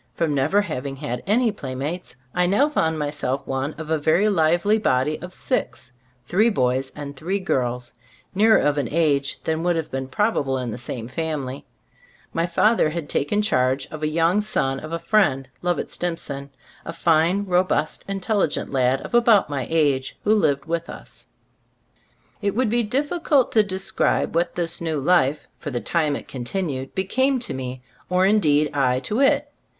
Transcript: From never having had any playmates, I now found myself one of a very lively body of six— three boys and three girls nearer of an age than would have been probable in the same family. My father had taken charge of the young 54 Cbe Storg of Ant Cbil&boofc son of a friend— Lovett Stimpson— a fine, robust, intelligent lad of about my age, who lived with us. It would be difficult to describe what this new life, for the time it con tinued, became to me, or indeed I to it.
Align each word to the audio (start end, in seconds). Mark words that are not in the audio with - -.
From 0.15 0.33
never 0.33 0.61
having 0.61 0.95
had 0.95 1.21
any 1.27 1.51
playmates, 1.51 2.15
I 2.33 2.47
now 2.47 2.67
found 2.69 2.97
myself 2.97 3.45
one 3.45 3.73
of 3.75 3.91
a 3.91 3.99
very 3.99 4.29
lively 4.29 4.79
body 4.79 5.21
of 5.21 5.31
six— 5.31 5.91
three 6.25 6.49
boys 6.49 6.91
and 6.95 7.15
three 7.15 7.39
girls 7.39 7.93
nearer 8.33 8.57
of 8.57 8.79
an 8.79 8.87
age 8.89 9.39
than 9.43 9.61
would 9.61 9.75
have 9.75 9.91
been 9.91 10.07
probable 10.07 10.57
in 10.57 10.71
the 10.71 10.77
same 10.79 11.07
family. 11.07 11.67
My 12.33 12.47
father 12.47 12.89
had 12.89 13.09
taken 13.09 13.43
charge 13.43 13.85
of 13.91 14.01
the 14.01 14.07
young 14.07 14.41
54 14.41 14.41
Cbe 14.41 14.41
Storg 14.41 14.41
of 14.41 14.69
Ant 14.69 14.79
Cbil&boofc 14.79 14.79
son 14.79 14.79
of 14.79 14.91
a 14.91 14.97
friend— 15.07 15.49
Lovett 15.61 15.91
Stimpson— 15.91 16.49
a 16.87 16.93
fine, 16.93 17.45
robust, 17.45 18.03
intelligent 18.07 18.71
lad 18.71 19.01
of 19.01 19.13
about 19.13 19.51
my 19.51 19.67
age, 19.69 20.17
who 20.23 20.33
lived 20.33 20.65
with 20.65 20.89
us. 20.89 21.27
It 22.41 22.55
would 22.55 22.69
be 22.71 22.81
difficult 22.81 23.51
to 23.51 23.61
describe 23.61 24.33
what 24.33 24.55
this 24.55 24.81
new 24.81 24.99
life, 24.99 25.47
for 25.59 25.69
the 25.69 25.79
time 25.79 26.15
it 26.15 26.27
con 26.27 26.43
tinued, 26.43 26.95
became 26.95 27.37
to 27.41 27.53
me, 27.53 27.83
or 28.09 28.25
indeed 28.25 28.71
I 28.73 28.99
to 29.01 29.19
it. 29.19 29.47